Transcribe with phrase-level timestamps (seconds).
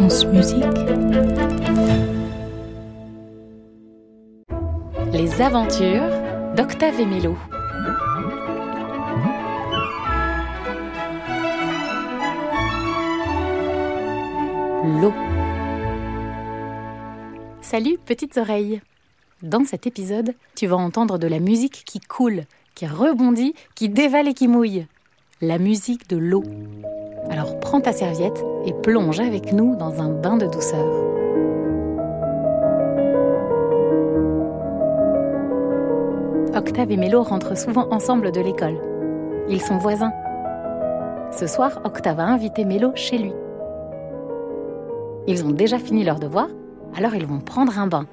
[0.00, 0.12] Les
[5.42, 6.08] aventures
[6.54, 7.36] d'Octave et Mélo.
[15.00, 15.12] L'eau.
[17.60, 18.80] Salut petites oreilles.
[19.42, 22.44] Dans cet épisode, tu vas entendre de la musique qui coule,
[22.76, 24.86] qui rebondit, qui dévale et qui mouille.
[25.40, 26.44] La musique de l'eau.
[27.38, 30.84] Alors prends ta serviette et plonge avec nous dans un bain de douceur.
[36.56, 38.80] Octave et Mélo rentrent souvent ensemble de l'école.
[39.48, 40.10] Ils sont voisins.
[41.30, 43.32] Ce soir, Octave a invité Mélo chez lui.
[45.28, 46.48] Ils ont déjà fini leur devoir,
[46.96, 48.06] alors ils vont prendre un bain.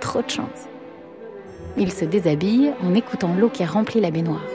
[0.00, 0.66] Trop de chance.
[1.76, 4.46] Ils se déshabillent en écoutant l'eau qui remplit la baignoire.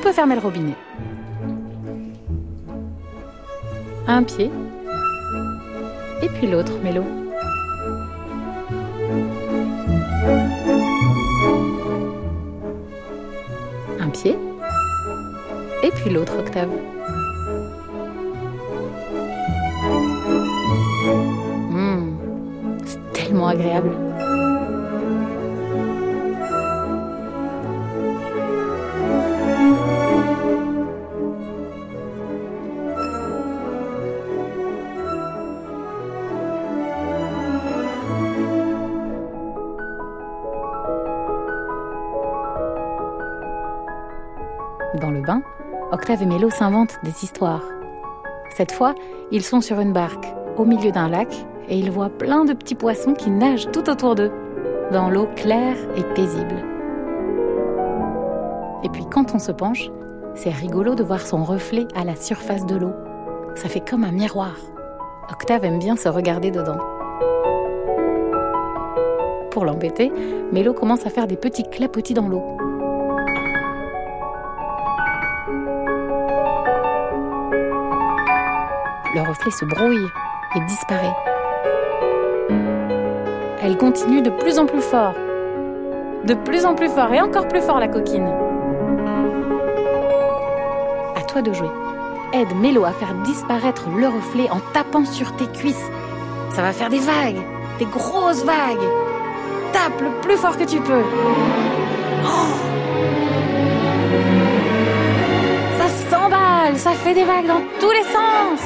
[0.00, 0.76] Peut fermer le robinet.
[4.06, 4.50] Un pied.
[6.22, 7.04] Et puis l'autre, Mélo.
[14.00, 14.38] Un pied.
[15.82, 16.70] Et puis l'autre, Octave.
[21.70, 22.16] Mmh,
[22.84, 24.09] c'est tellement agréable.
[45.00, 45.42] Dans le bain,
[45.92, 47.64] Octave et Mélo s'inventent des histoires.
[48.50, 48.94] Cette fois,
[49.30, 50.26] ils sont sur une barque,
[50.58, 51.32] au milieu d'un lac,
[51.68, 54.30] et ils voient plein de petits poissons qui nagent tout autour d'eux,
[54.92, 56.62] dans l'eau claire et paisible.
[58.82, 59.90] Et puis quand on se penche,
[60.34, 62.92] c'est rigolo de voir son reflet à la surface de l'eau.
[63.54, 64.56] Ça fait comme un miroir.
[65.30, 66.78] Octave aime bien se regarder dedans.
[69.50, 70.12] Pour l'embêter,
[70.52, 72.42] Mélo commence à faire des petits clapotis dans l'eau.
[79.12, 80.06] Le reflet se brouille
[80.54, 81.16] et disparaît.
[83.60, 85.14] Elle continue de plus en plus fort.
[86.24, 88.32] De plus en plus fort et encore plus fort la coquine.
[91.16, 91.70] À toi de jouer.
[92.32, 95.90] Aide Mélo à faire disparaître le reflet en tapant sur tes cuisses.
[96.50, 97.42] Ça va faire des vagues,
[97.80, 98.88] des grosses vagues.
[99.72, 101.02] Tape le plus fort que tu peux.
[102.24, 102.60] Oh
[106.76, 108.60] ça fait des vagues dans tous les sens.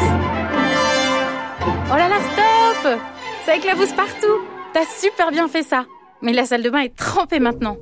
[1.92, 2.98] Oh là là, stop
[3.44, 4.42] Ça éclabousse partout
[4.72, 5.84] T'as super bien fait ça
[6.22, 7.76] Mais la salle de bain est trempée maintenant.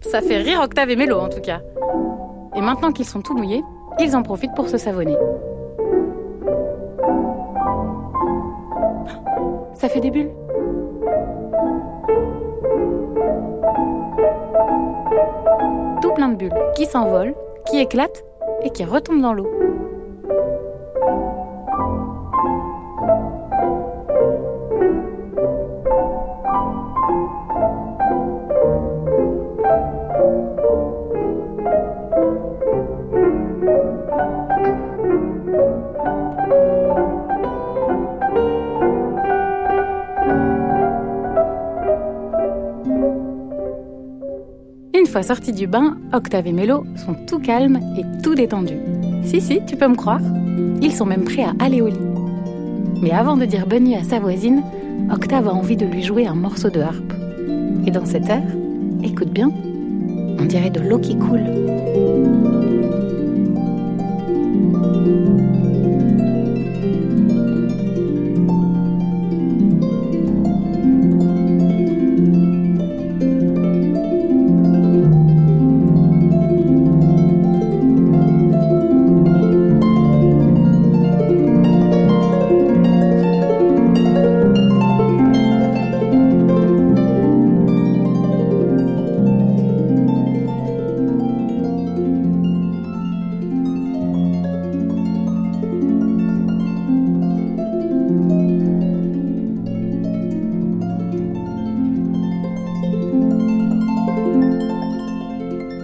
[0.00, 1.60] Ça fait rire Octave et Mélo en tout cas.
[2.56, 3.62] Et maintenant qu'ils sont tout mouillés,
[3.98, 5.16] ils en profitent pour se savonner.
[9.74, 10.30] Ça fait des bulles.
[16.02, 17.34] Tout plein de bulles qui s'envolent,
[17.70, 18.24] qui éclatent
[18.64, 19.50] et qui retombent dans l'eau.
[45.10, 48.78] Fois sortis du bain, Octave et Mélo sont tout calmes et tout détendus.
[49.24, 50.20] Si, si, tu peux me croire.
[50.80, 51.96] Ils sont même prêts à aller au lit.
[53.02, 54.62] Mais avant de dire bonne nuit à sa voisine,
[55.12, 57.12] Octave a envie de lui jouer un morceau de harpe.
[57.86, 58.42] Et dans cet air,
[59.02, 59.50] écoute bien,
[60.38, 62.59] on dirait de l'eau qui coule.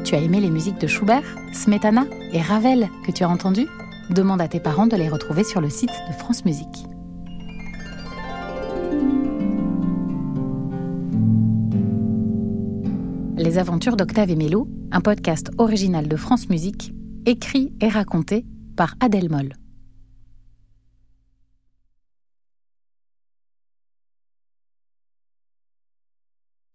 [0.06, 3.67] Tu as aimé les musiques de Schubert, Smetana et Ravel que tu as entendues?
[4.08, 6.85] Demande à tes parents de les retrouver sur le site de France Musique.
[13.37, 16.93] Les aventures d'Octave et Mélo, un podcast original de France Musique,
[17.26, 19.55] écrit et raconté par Adèle Moll.